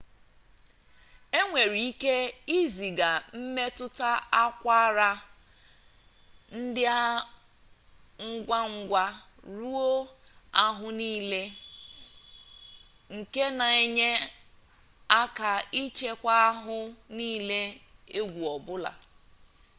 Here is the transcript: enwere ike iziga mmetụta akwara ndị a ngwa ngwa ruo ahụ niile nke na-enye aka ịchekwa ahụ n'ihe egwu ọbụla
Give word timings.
enwere 1.39 1.77
ike 1.91 2.15
iziga 2.59 3.09
mmetụta 3.39 4.09
akwara 4.43 5.09
ndị 6.59 6.83
a 6.99 7.01
ngwa 8.31 8.59
ngwa 8.77 9.03
ruo 9.57 9.89
ahụ 10.63 10.87
niile 10.99 11.41
nke 13.15 13.43
na-enye 13.57 14.09
aka 15.21 15.49
ịchekwa 15.81 16.33
ahụ 16.51 16.77
n'ihe 17.15 17.59
egwu 18.19 18.41
ọbụla 18.55 18.91